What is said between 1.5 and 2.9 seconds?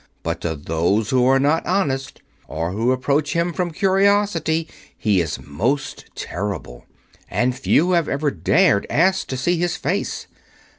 honest, or